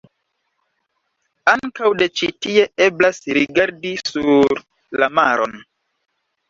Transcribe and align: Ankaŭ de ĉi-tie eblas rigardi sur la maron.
Ankaŭ 1.53 1.91
de 2.01 2.07
ĉi-tie 2.21 2.65
eblas 2.89 3.23
rigardi 3.41 3.95
sur 4.07 4.67
la 5.03 5.13
maron. 5.21 5.57